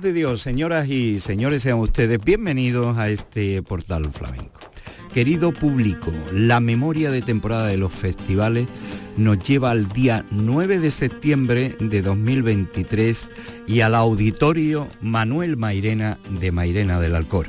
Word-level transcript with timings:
de 0.00 0.12
Dios, 0.14 0.40
señoras 0.40 0.88
y 0.88 1.20
señores, 1.20 1.62
sean 1.62 1.78
ustedes 1.78 2.24
bienvenidos 2.24 2.96
a 2.96 3.10
este 3.10 3.62
portal 3.62 4.10
flamenco. 4.10 4.60
Querido 5.12 5.52
público, 5.52 6.10
la 6.32 6.58
memoria 6.60 7.10
de 7.10 7.20
temporada 7.20 7.66
de 7.66 7.76
los 7.76 7.92
festivales 7.92 8.66
nos 9.18 9.38
lleva 9.40 9.72
al 9.72 9.88
día 9.88 10.24
9 10.30 10.78
de 10.78 10.90
septiembre 10.90 11.76
de 11.80 12.00
2023 12.00 13.26
y 13.66 13.80
al 13.80 13.94
auditorio 13.94 14.88
Manuel 15.02 15.58
Mairena 15.58 16.18
de 16.40 16.50
Mairena 16.50 16.98
del 16.98 17.14
Alcor. 17.14 17.46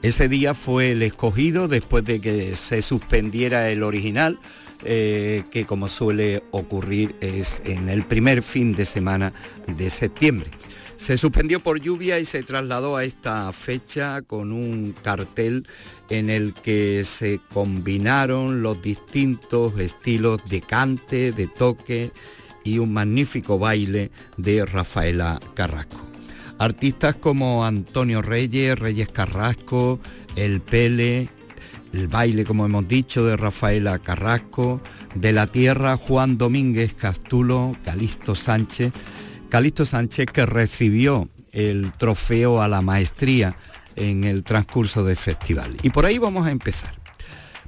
Ese 0.00 0.28
día 0.28 0.54
fue 0.54 0.92
el 0.92 1.02
escogido 1.02 1.68
después 1.68 2.04
de 2.04 2.20
que 2.20 2.56
se 2.56 2.80
suspendiera 2.80 3.70
el 3.70 3.82
original, 3.82 4.38
eh, 4.84 5.42
que 5.50 5.66
como 5.66 5.88
suele 5.88 6.42
ocurrir 6.50 7.14
es 7.20 7.60
en 7.64 7.88
el 7.90 8.04
primer 8.04 8.42
fin 8.42 8.74
de 8.74 8.86
semana 8.86 9.34
de 9.66 9.90
septiembre. 9.90 10.50
Se 10.96 11.18
suspendió 11.18 11.60
por 11.60 11.80
lluvia 11.80 12.18
y 12.18 12.24
se 12.24 12.42
trasladó 12.42 12.96
a 12.96 13.04
esta 13.04 13.52
fecha 13.52 14.22
con 14.22 14.52
un 14.52 14.94
cartel 15.02 15.66
en 16.08 16.30
el 16.30 16.54
que 16.54 17.04
se 17.04 17.40
combinaron 17.52 18.62
los 18.62 18.80
distintos 18.80 19.78
estilos 19.78 20.48
de 20.48 20.60
cante, 20.60 21.32
de 21.32 21.46
toque 21.46 22.10
y 22.64 22.78
un 22.78 22.92
magnífico 22.92 23.58
baile 23.58 24.10
de 24.36 24.64
Rafaela 24.64 25.40
Carrasco. 25.54 26.00
Artistas 26.58 27.16
como 27.16 27.64
Antonio 27.64 28.22
Reyes, 28.22 28.78
Reyes 28.78 29.08
Carrasco, 29.08 30.00
El 30.36 30.60
Pele, 30.60 31.28
el 31.92 32.08
baile, 32.08 32.44
como 32.44 32.64
hemos 32.66 32.88
dicho, 32.88 33.24
de 33.24 33.36
Rafaela 33.36 33.98
Carrasco, 33.98 34.80
de 35.14 35.32
la 35.32 35.46
Tierra 35.46 35.96
Juan 35.96 36.38
Domínguez 36.38 36.94
Castulo, 36.94 37.76
Calixto 37.84 38.34
Sánchez, 38.34 38.92
Calixto 39.54 39.86
Sánchez 39.86 40.26
que 40.32 40.46
recibió 40.46 41.28
el 41.52 41.92
trofeo 41.92 42.60
a 42.60 42.66
la 42.66 42.82
maestría 42.82 43.56
en 43.94 44.24
el 44.24 44.42
transcurso 44.42 45.04
del 45.04 45.16
festival. 45.16 45.76
Y 45.84 45.90
por 45.90 46.06
ahí 46.06 46.18
vamos 46.18 46.48
a 46.48 46.50
empezar. 46.50 46.96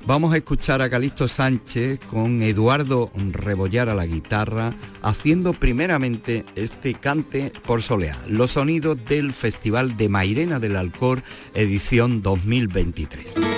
Vamos 0.05 0.35
a 0.35 0.39
escuchar 0.39 0.83
a 0.83 0.91
Calixto 0.91 1.29
Sánchez 1.29 2.01
con 2.01 2.43
Eduardo 2.43 3.13
Rebollar 3.15 3.89
a 3.89 3.95
la 3.95 4.05
guitarra, 4.05 4.75
haciendo 5.01 5.53
primeramente 5.53 6.45
este 6.57 6.95
cante 6.95 7.53
por 7.65 7.81
soleá, 7.83 8.19
los 8.27 8.51
sonidos 8.51 8.99
del 9.05 9.33
Festival 9.33 9.97
de 9.97 10.09
Mairena 10.09 10.59
del 10.59 10.75
Alcor, 10.75 11.23
edición 11.55 12.21
2023. 12.21 13.56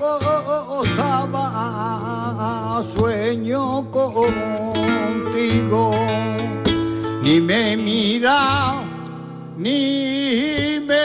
gozaba 0.00 1.44
sueño 2.96 3.84
contigo, 3.90 5.90
ni 7.22 7.38
me 7.40 7.76
mira, 7.76 8.74
ni 9.56 10.80
me 10.86 11.00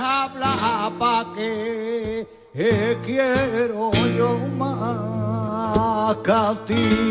habla 0.00 0.90
pa 0.98 1.26
que 1.34 2.26
eh, 2.54 2.98
quiero 3.04 3.90
yo 4.16 4.38
más 4.56 6.16
castigo. 6.22 7.04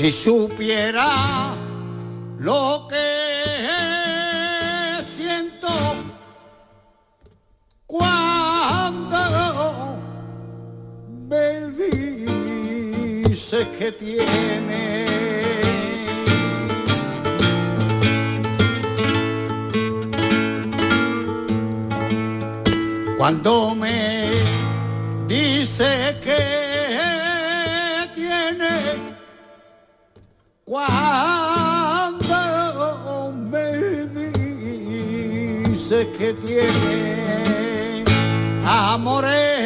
Si 0.00 0.10
supiera 0.10 1.52
lo 2.38 2.88
que 2.88 2.96
siento 5.14 5.68
cuando 7.86 9.18
me 11.28 11.68
dice 13.28 13.68
que 13.78 13.92
tiene. 13.92 15.04
Cuando 23.18 23.74
me 23.74 24.30
dice 25.28 26.18
que 26.24 26.59
Cuando 30.70 30.86
me 33.50 33.72
dice 35.66 35.98
que 36.16 36.32
tiene 36.34 38.04
amores 38.64 39.59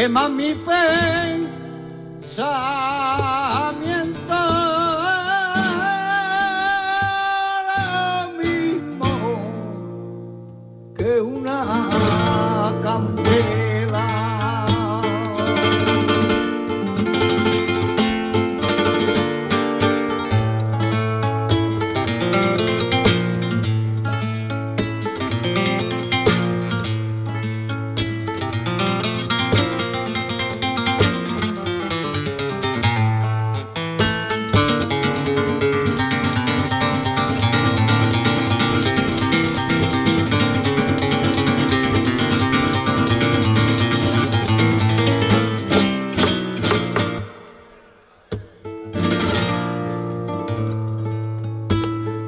que 0.00 0.08
mami 0.08 0.39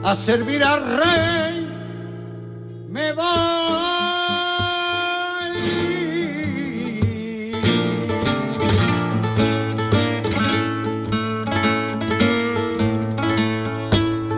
a 0.04 0.16
servir 0.16 0.62
al 0.64 0.80
rey 0.98 1.68
me 2.88 3.12
voy. 3.12 3.22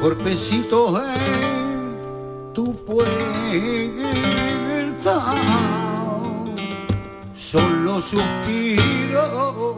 Golpecitos 0.03 1.01
en 1.27 1.97
tu 2.53 2.77
puerta, 2.85 3.15
solo 7.35 8.03
suspiro 8.03 9.74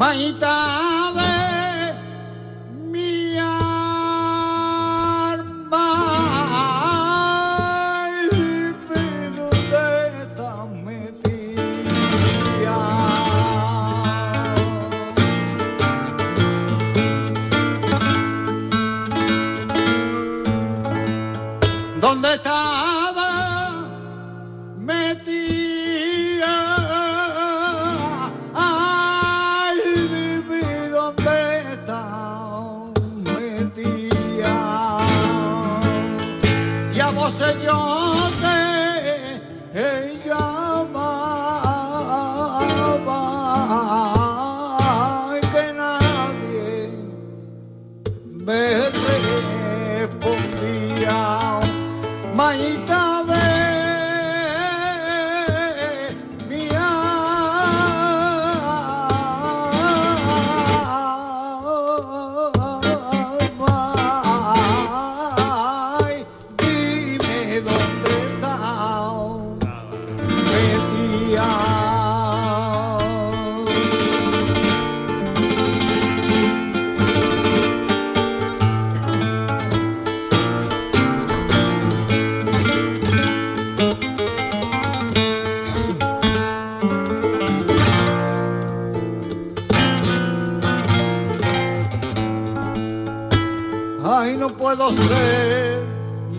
Mãe 0.00 0.32
tá 0.32 0.89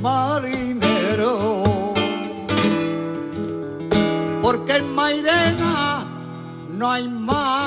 marinero. 0.02 1.64
Porque 4.42 4.78
en 4.78 4.96
Mairena 4.96 6.06
no 6.70 6.92
hay 6.92 7.08
mar. 7.08 7.61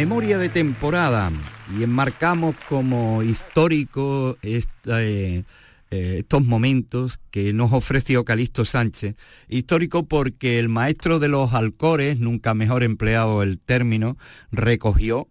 Memoria 0.00 0.38
de 0.38 0.48
temporada 0.48 1.30
y 1.78 1.82
enmarcamos 1.82 2.56
como 2.70 3.22
histórico 3.22 4.38
eh, 4.40 4.62
eh, 4.86 5.42
estos 5.90 6.46
momentos 6.46 7.20
que 7.30 7.52
nos 7.52 7.74
ofreció 7.74 8.24
Calixto 8.24 8.64
Sánchez. 8.64 9.16
Histórico 9.46 10.04
porque 10.04 10.58
el 10.58 10.70
maestro 10.70 11.18
de 11.18 11.28
los 11.28 11.52
alcores, 11.52 12.18
nunca 12.18 12.54
mejor 12.54 12.82
empleado 12.82 13.42
el 13.42 13.58
término, 13.58 14.16
recogió 14.50 15.28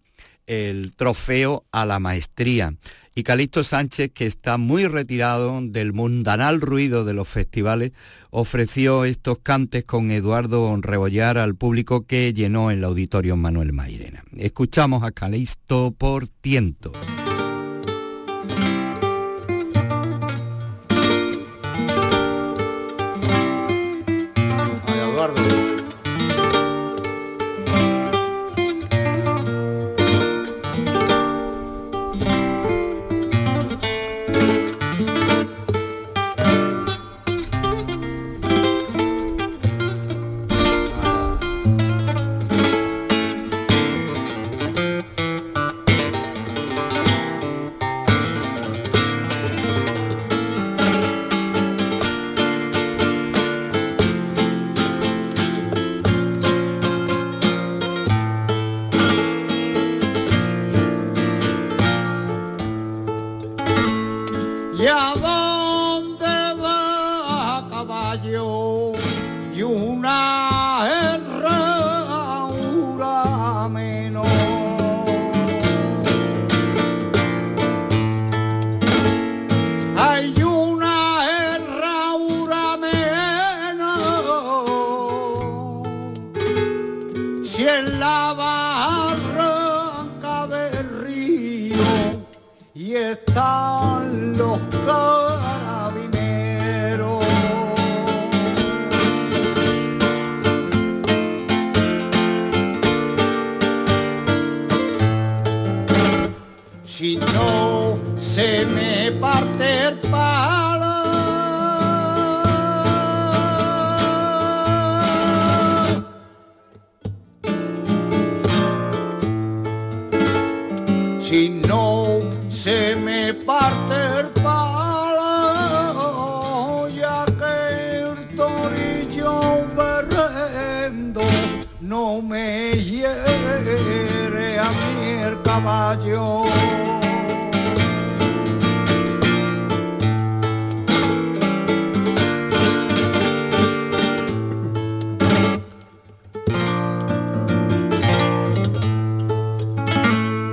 el 0.49 0.95
trofeo 0.95 1.65
a 1.71 1.85
la 1.85 1.99
maestría. 1.99 2.73
Y 3.15 3.23
Calixto 3.23 3.63
Sánchez, 3.63 4.11
que 4.13 4.25
está 4.25 4.57
muy 4.57 4.87
retirado 4.87 5.61
del 5.61 5.93
mundanal 5.93 6.59
ruido 6.59 7.05
de 7.05 7.13
los 7.13 7.27
festivales, 7.27 7.91
ofreció 8.31 9.05
estos 9.05 9.39
cantes 9.39 9.83
con 9.83 10.09
Eduardo 10.09 10.75
Rebollar 10.81 11.37
al 11.37 11.55
público 11.55 12.05
que 12.05 12.33
llenó 12.33 12.71
el 12.71 12.83
auditorio 12.83 13.37
Manuel 13.37 13.73
Mairena. 13.73 14.23
Escuchamos 14.35 15.03
a 15.03 15.11
Calixto 15.11 15.91
por 15.97 16.27
tiento. 16.27 16.91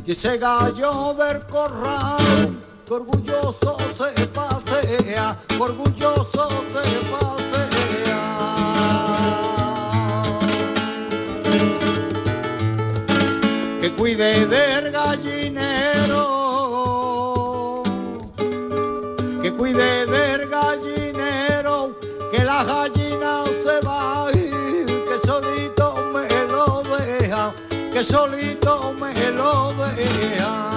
que 0.04 0.14
orgulloso 2.88 3.76
se 3.98 4.26
pasea, 4.28 5.36
orgulloso 5.58 6.48
se 6.72 6.84
pasea. 7.10 8.22
Que 13.80 13.88
cuide 13.96 14.46
del 14.46 14.92
gallinero, 14.92 16.22
que 19.42 19.52
cuide 19.52 20.05
que 27.96 28.04
solito 28.04 28.92
me 29.00 29.14
lo 29.32 29.72
deja. 29.72 30.75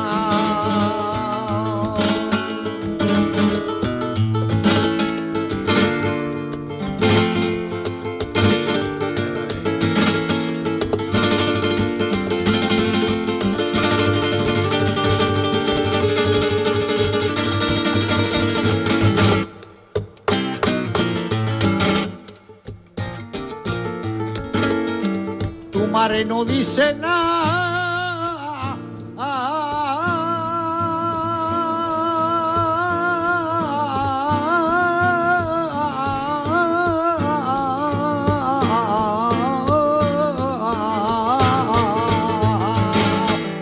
No 26.10 26.44
dice 26.44 26.96
nada. 26.96 28.76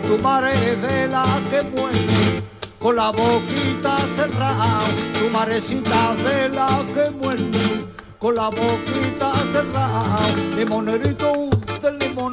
Tu 0.04 0.18
madre 0.20 0.76
de 0.78 1.08
la 1.10 1.26
que 1.52 1.64
muere 1.64 2.44
con 2.80 2.96
la 2.96 3.12
boquita 3.12 3.98
cerrada, 4.16 4.80
tu 5.20 5.30
marecita 5.30 6.16
de 6.16 6.50
la 6.50 6.70
que 6.94 7.12
muere 7.12 7.86
con 8.18 8.36
la 8.36 8.50
boquita 8.50 9.34
cerrada, 9.52 10.18
limonerito 10.56 11.50
la 11.82 12.27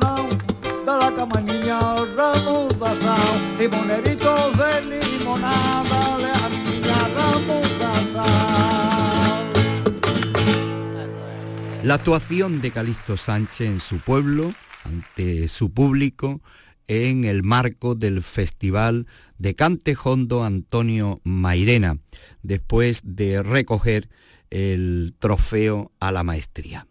La 11.83 11.95
actuación 11.95 12.61
de 12.63 12.71
Calixto 12.71 13.17
Sánchez 13.17 13.69
en 13.69 13.81
su 13.81 13.99
pueblo, 13.99 14.55
ante 14.85 15.49
su 15.49 15.71
público, 15.71 16.41
en 16.89 17.25
el 17.25 17.43
marco 17.43 17.95
del 17.95 18.23
Festival 18.23 19.07
de 19.39 19.55
Cantejondo 19.55 20.45
Antonio 20.45 21.21
Mairena, 21.25 21.99
después 22.43 23.01
de 23.05 23.43
recoger 23.43 24.09
el 24.51 25.15
trofeo 25.19 25.93
a 26.01 26.11
la 26.11 26.23
maestría. 26.23 26.87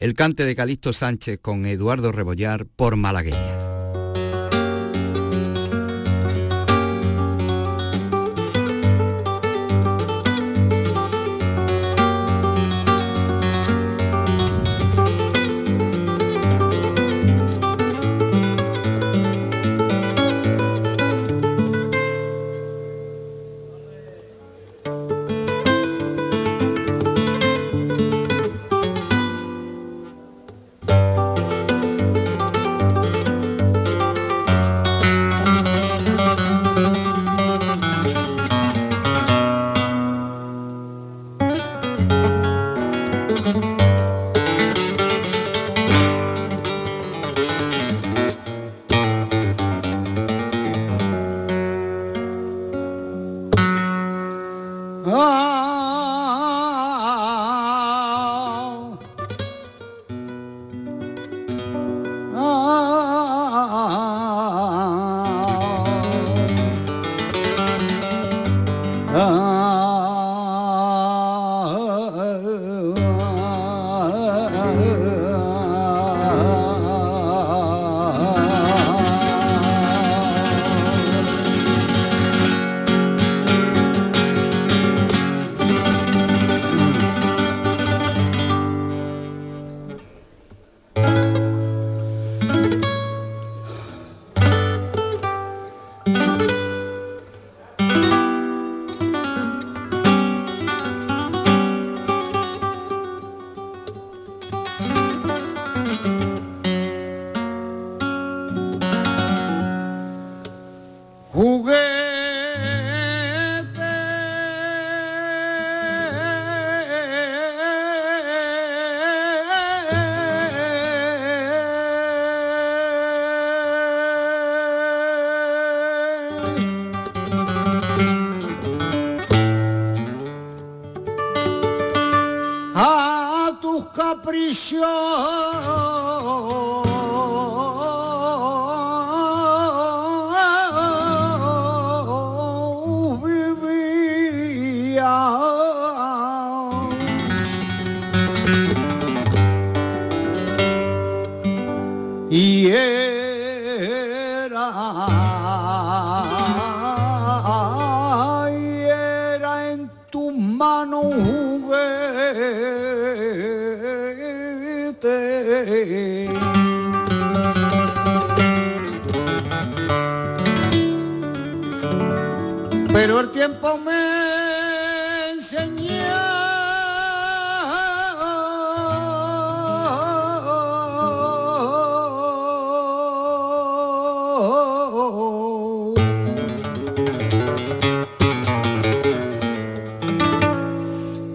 El 0.00 0.14
cante 0.14 0.44
de 0.44 0.56
Calixto 0.56 0.92
Sánchez 0.92 1.38
con 1.40 1.64
Eduardo 1.64 2.10
Rebollar 2.10 2.66
por 2.66 2.96
Malagueña. 2.96 3.71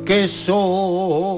que 0.06 0.28
soy. 0.28 1.37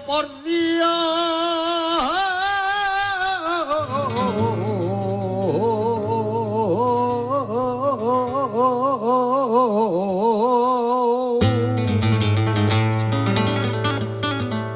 por 0.00 0.26
Dios. 0.42 0.88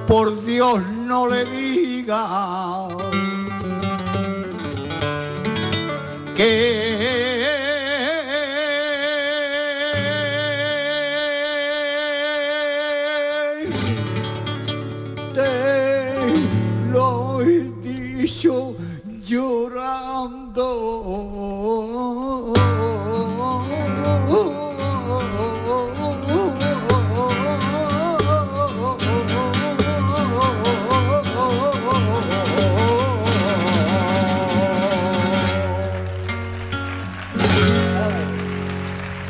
Por 0.07 0.45
Dios 0.45 0.81
no 0.89 1.29
le 1.29 1.45
digas 1.45 2.76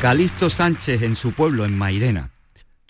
Calixto 0.07 0.51
Sánchez 0.51 1.03
en 1.03 1.17
su 1.17 1.33
pueblo, 1.33 1.65
en 1.65 1.77
Mairena. 1.77 2.31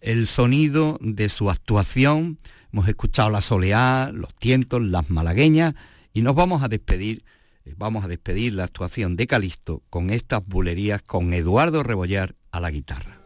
El 0.02 0.26
sonido 0.26 0.98
de 1.00 1.30
su 1.30 1.48
actuación, 1.48 2.38
hemos 2.70 2.88
escuchado 2.88 3.30
la 3.30 3.40
soleá, 3.40 4.10
los 4.12 4.34
tientos, 4.34 4.82
las 4.82 5.08
malagueñas 5.08 5.72
y 6.12 6.20
nos 6.20 6.34
vamos 6.34 6.62
a 6.62 6.68
despedir, 6.68 7.24
eh, 7.64 7.72
vamos 7.78 8.04
a 8.04 8.08
despedir 8.08 8.52
la 8.52 8.64
actuación 8.64 9.16
de 9.16 9.26
Calixto 9.26 9.82
con 9.88 10.10
estas 10.10 10.44
bulerías 10.44 11.00
con 11.00 11.32
Eduardo 11.32 11.82
Rebollar 11.82 12.34
a 12.52 12.60
la 12.60 12.70
guitarra. 12.70 13.18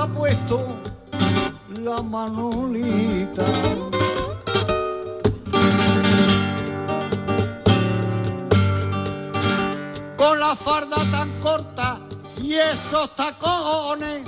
Ha 0.00 0.06
puesto 0.06 0.66
la 1.82 2.00
manolita. 2.00 3.44
Con 10.16 10.40
la 10.40 10.56
farda 10.56 10.96
tan 11.10 11.30
corta 11.42 11.98
y 12.40 12.54
esos 12.54 13.14
tacones, 13.14 14.22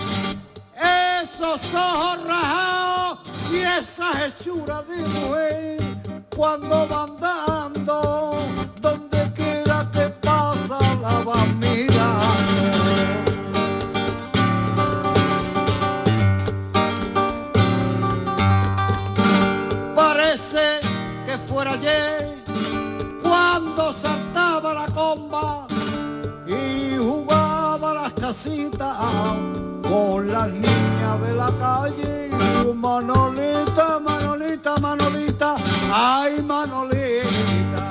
esos 0.77 1.61
ojos 1.75 2.25
rajados 2.27 3.19
y 3.51 3.59
esas 3.61 4.15
hechuras 4.27 4.87
de 4.89 4.97
mujer 4.97 5.77
cuando 6.37 6.87
van 6.87 7.19
dando 7.19 8.62
las 30.33 30.49
niñas 30.49 31.21
de 31.21 31.35
la 31.35 31.51
calle. 31.61 32.31
Manolita, 32.75 34.01
Manolita, 34.01 34.75
Manolita, 34.81 35.57
ay 35.93 36.43
Manolita. 36.43 37.85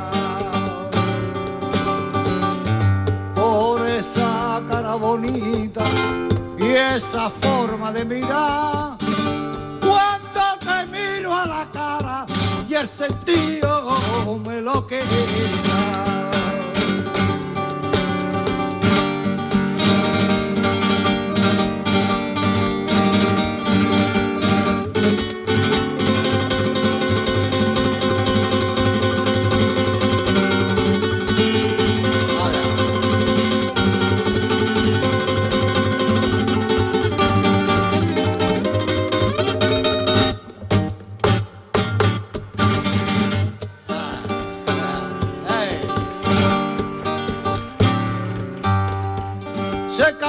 Por 3.36 3.88
esa 3.88 4.62
cara 4.68 4.96
bonita 4.96 5.84
y 6.58 6.66
esa 6.96 7.30
forma 7.30 7.92
de 7.92 8.06
mirar, 8.06 8.98
cuando 9.82 10.44
te 10.60 10.78
miro 10.88 11.34
a 11.34 11.46
la 11.46 11.68
cara 11.72 12.26
y 12.68 12.74
el 12.74 12.88
sentido 12.88 14.40
me 14.46 14.62
lo 14.62 14.86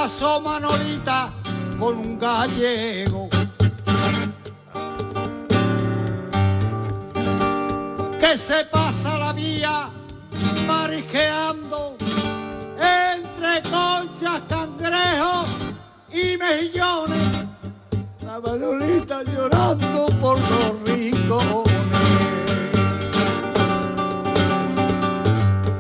queda. 0.09 0.41
Manolita 0.41 1.31
con 1.79 1.99
un 1.99 2.19
gallego. 2.19 3.29
Que 8.21 8.37
se 8.37 8.65
pasa 8.65 9.19
la 9.19 9.33
vía 9.33 9.91
marijeando 10.67 11.97
entre 12.79 13.63
conchas, 13.71 14.43
cangrejos 14.49 15.49
y 16.11 16.37
mejillones. 16.37 17.47
La 18.25 18.41
Manolita 18.41 19.23
llorando 19.23 20.07
por 20.21 20.39
los 20.39 20.83
rincones. 20.85 21.73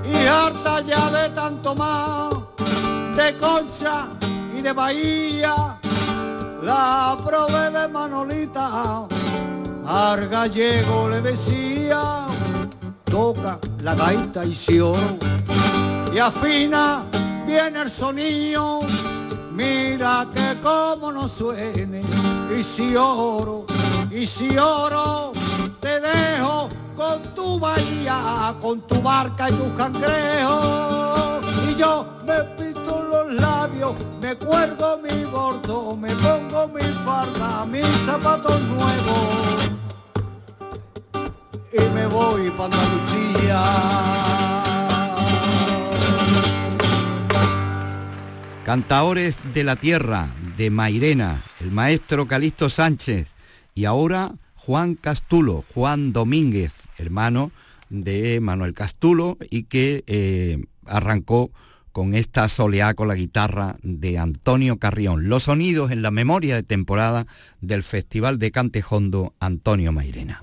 Y 0.05 0.27
harta 0.27 0.81
ya 0.83 1.11
de 1.11 1.31
tanto 1.31 1.75
más 1.75 2.32
de 3.16 3.37
concha 3.37 4.09
y 4.57 4.62
de 4.62 4.72
Bahía, 4.72 5.79
la 6.62 7.16
prove 7.25 7.70
de 7.70 7.88
Manolita, 7.88 9.07
al 9.87 10.29
gallego 10.29 11.09
le 11.09 11.20
decía, 11.20 12.27
toca 13.05 13.59
la 13.81 13.94
gaita 13.94 14.44
y 14.44 14.55
si 14.55 14.81
oro, 14.81 15.18
y 16.12 16.18
afina, 16.18 17.05
viene 17.46 17.83
el 17.83 17.90
sonido, 17.90 18.81
mira 19.53 20.27
que 20.35 20.59
como 20.62 21.12
no 21.12 21.29
suene, 21.29 22.03
y 22.57 22.62
si 22.62 22.96
oro, 22.96 23.66
y 24.11 24.27
si 24.27 24.57
oro, 24.57 25.33
te 25.81 26.01
dejo 26.01 26.68
con 26.96 27.22
tu 27.35 27.59
bahía, 27.59 28.55
con 28.61 28.81
tu 28.83 29.01
barca 29.03 29.51
y 29.51 29.53
tu 29.53 29.75
cangrejo. 29.75 31.40
Y 31.68 31.75
yo 31.75 32.07
me 32.27 32.35
los 32.37 32.72
labios, 33.33 33.95
me 34.21 34.35
cuelgo 34.37 34.99
mi 34.99 35.25
bordo, 35.25 35.97
me 35.97 36.09
pongo 36.16 36.68
mi 36.68 36.83
farda, 37.05 37.64
mis 37.66 37.87
zapatos 38.07 38.61
nuevos. 38.62 39.71
Y 41.73 41.95
me 41.95 42.07
voy 42.07 42.51
para 42.51 42.75
Andalucía. 42.75 43.62
Cantaores 48.64 49.37
de 49.55 49.64
la 49.64 49.77
Tierra, 49.77 50.29
de 50.57 50.71
Mairena, 50.71 51.42
el 51.61 51.71
maestro 51.73 52.29
Calixto 52.29 52.71
Sánchez 52.71 53.29
y 53.75 53.87
ahora 53.87 54.33
Juan 54.55 54.95
Castulo, 54.95 55.64
Juan 55.75 56.12
Domínguez, 56.12 56.75
hermano 56.97 57.51
de 57.90 58.40
Manuel 58.40 58.73
Castulo 58.73 59.37
y 59.51 59.64
que 59.64 60.05
eh, 60.07 60.64
arrancó 60.87 61.51
con 61.92 62.14
esta 62.14 62.48
soleá 62.48 62.94
con 62.94 63.09
la 63.09 63.14
guitarra 63.14 63.76
de 63.83 64.18
Antonio 64.18 64.78
Carrión. 64.78 65.28
Los 65.28 65.44
sonidos 65.44 65.90
en 65.90 66.02
la 66.02 66.11
memoria 66.11 66.57
de 66.57 66.62
temporada 66.62 67.26
del 67.61 67.83
Festival 67.83 68.38
de 68.38 68.50
Cantejondo 68.50 69.35
Antonio 69.38 69.92
Mairena. 69.92 70.42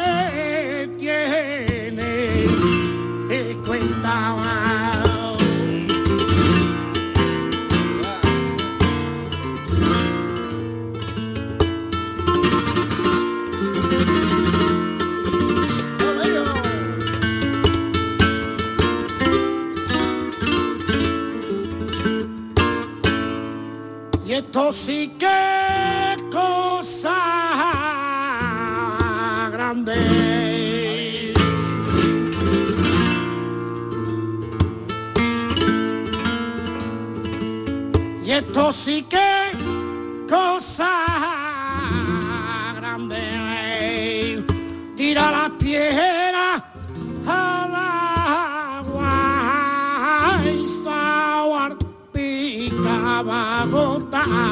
Pero 24.71 24.83
sí 24.85 25.11
que 25.19 26.29
cosa 26.31 27.17
grande. 29.51 31.33
Y 38.23 38.31
esto 38.31 38.71
sí 38.71 39.03
que 39.09 39.51
cosa 40.29 40.89
grande. 42.77 44.45
Tira 44.95 45.31
la 45.31 45.51
piedra 45.59 46.63
a 47.27 47.67
la 47.73 47.91
Bogotá 53.23 54.50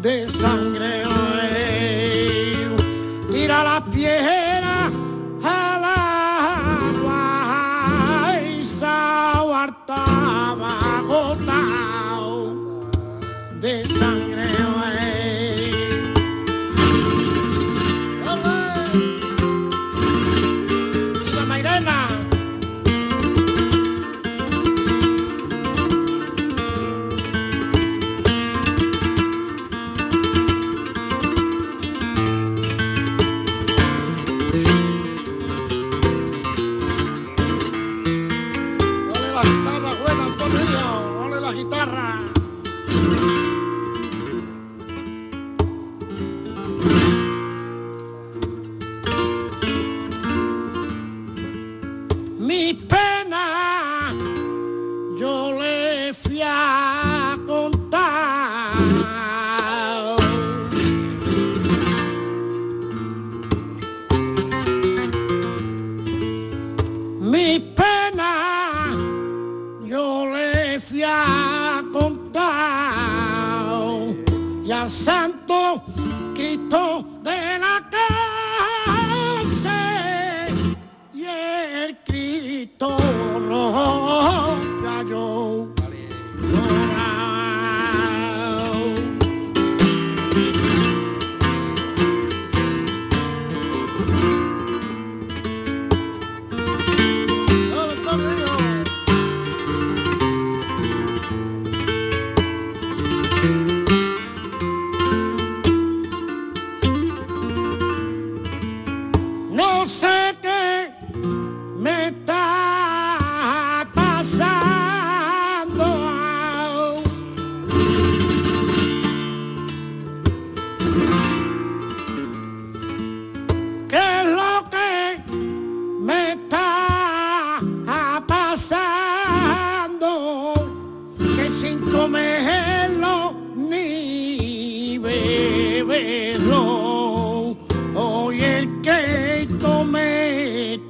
de 0.00 0.28
sangre. 0.28 1.77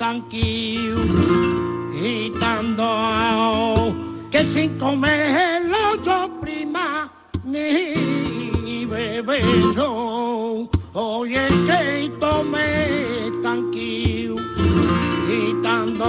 blanquillo 0.09 0.97
gritando 2.01 2.87
que 4.31 4.43
sin 4.43 4.79
comerlo 4.79 6.03
yo 6.03 6.31
prima 6.41 7.13
ni 7.45 8.87
bebé 8.87 9.43
no 9.77 10.67
hoy 10.95 11.35
el 11.35 11.67
que 11.67 12.11
tomé 12.19 13.31
tanquillo 13.43 14.37
gritando 15.27 16.07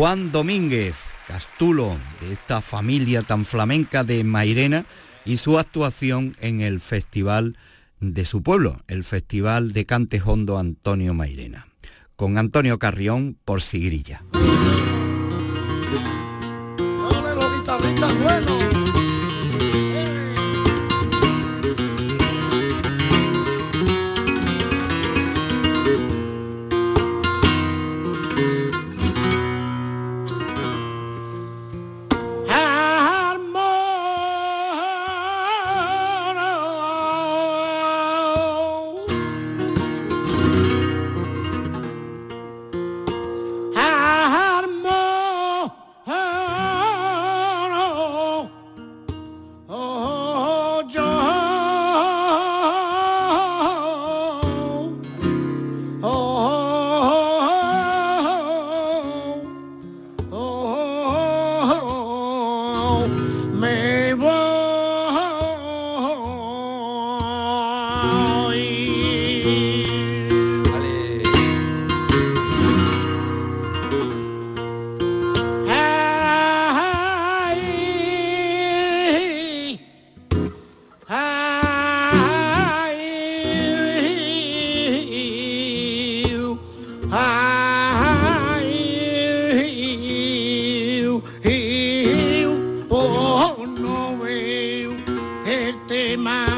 Juan 0.00 0.32
Domínguez, 0.32 0.96
Castulo, 1.28 1.94
de 2.22 2.32
esta 2.32 2.62
familia 2.62 3.20
tan 3.20 3.44
flamenca 3.44 4.02
de 4.02 4.24
Mairena, 4.24 4.86
y 5.26 5.36
su 5.36 5.58
actuación 5.58 6.34
en 6.40 6.62
el 6.62 6.80
festival 6.80 7.58
de 8.00 8.24
su 8.24 8.42
pueblo, 8.42 8.80
el 8.88 9.04
Festival 9.04 9.72
de 9.72 9.84
Cante 9.84 10.22
Hondo 10.24 10.56
Antonio 10.56 11.12
Mairena, 11.12 11.68
con 12.16 12.38
Antonio 12.38 12.78
Carrión 12.78 13.36
por 13.44 13.60
Sigrilla. 13.60 14.24
Si 14.32 14.40
My. 96.16 96.50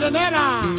Día 0.00 0.73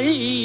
咦 0.00 0.43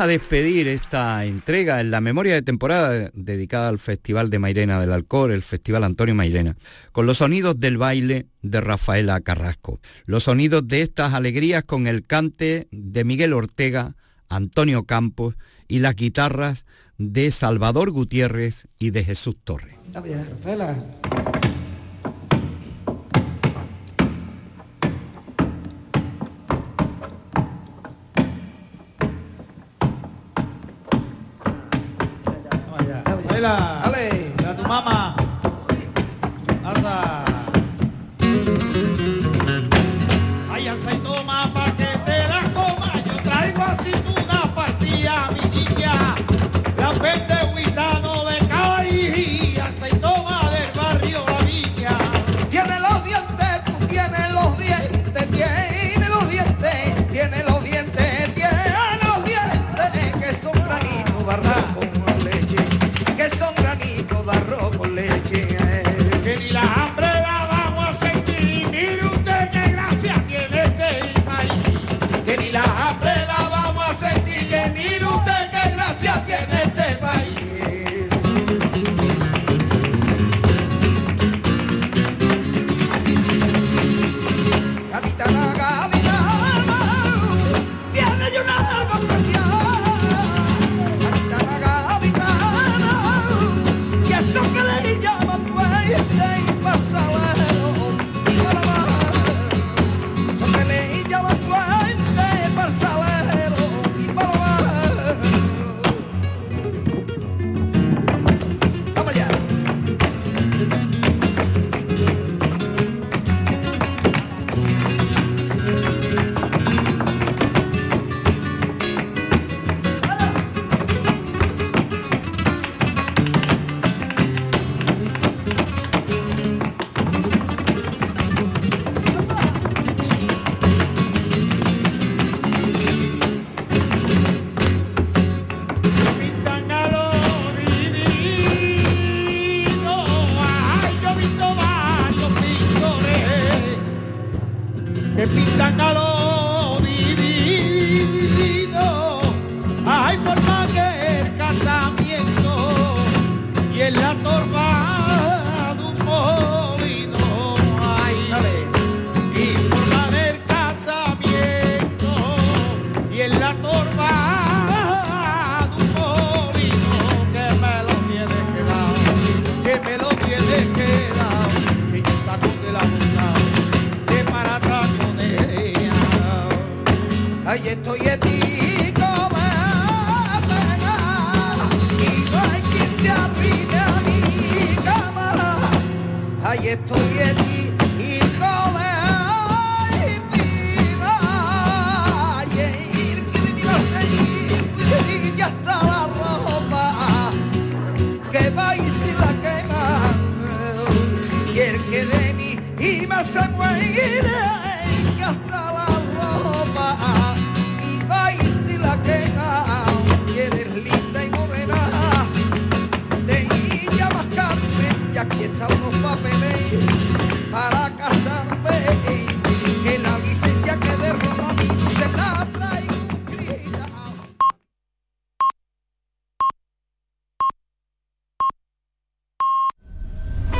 a 0.00 0.06
despedir 0.06 0.66
esta 0.66 1.26
entrega 1.26 1.80
en 1.80 1.90
la 1.90 2.00
memoria 2.00 2.34
de 2.34 2.40
temporada 2.40 3.10
dedicada 3.12 3.68
al 3.68 3.78
Festival 3.78 4.30
de 4.30 4.38
Mairena 4.38 4.80
del 4.80 4.92
Alcor, 4.92 5.30
el 5.30 5.42
Festival 5.42 5.84
Antonio 5.84 6.14
Mairena, 6.14 6.56
con 6.92 7.06
los 7.06 7.18
sonidos 7.18 7.60
del 7.60 7.76
baile 7.76 8.26
de 8.40 8.62
Rafaela 8.62 9.20
Carrasco, 9.20 9.78
los 10.06 10.24
sonidos 10.24 10.66
de 10.66 10.80
estas 10.80 11.12
alegrías 11.12 11.64
con 11.64 11.86
el 11.86 12.06
cante 12.06 12.66
de 12.70 13.04
Miguel 13.04 13.34
Ortega, 13.34 13.94
Antonio 14.30 14.84
Campos 14.84 15.34
y 15.68 15.80
las 15.80 15.96
guitarras 15.96 16.64
de 16.96 17.30
Salvador 17.30 17.90
Gutiérrez 17.90 18.68
y 18.78 18.90
de 18.90 19.04
Jesús 19.04 19.36
Torres. 19.44 19.76
Rafaela. 19.92 20.76
Adela. 33.40 33.79